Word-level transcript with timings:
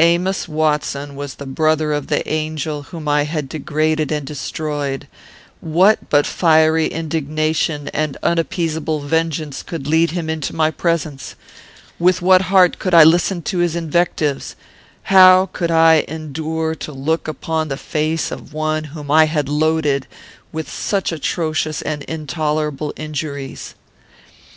"Amos 0.00 0.48
Watson 0.48 1.14
was 1.14 1.36
the 1.36 1.46
brother 1.46 1.92
of 1.92 2.08
the 2.08 2.28
angel 2.28 2.82
whom 2.82 3.06
I 3.06 3.22
had 3.22 3.48
degraded 3.48 4.10
and 4.10 4.26
destroyed. 4.26 5.06
What 5.60 6.10
but 6.10 6.26
fiery 6.26 6.88
indignation 6.88 7.86
and 7.94 8.16
unappeasable 8.20 8.98
vengeance 8.98 9.62
could 9.62 9.86
lead 9.86 10.10
him 10.10 10.28
into 10.28 10.56
my 10.56 10.72
presence? 10.72 11.36
With 12.00 12.20
what 12.20 12.42
heart 12.50 12.80
could 12.80 12.94
I 12.94 13.04
listen 13.04 13.42
to 13.42 13.58
his 13.58 13.76
invectives? 13.76 14.56
How 15.04 15.46
could 15.52 15.70
I 15.70 16.04
endure 16.08 16.74
to 16.74 16.90
look 16.90 17.28
upon 17.28 17.68
the 17.68 17.76
face 17.76 18.32
of 18.32 18.52
one 18.52 18.82
whom 18.90 19.08
I 19.08 19.26
had 19.26 19.48
loaded 19.48 20.08
with 20.50 20.68
such 20.68 21.12
atrocious 21.12 21.80
and 21.80 22.02
intolerable 22.08 22.92
injuries? 22.96 23.76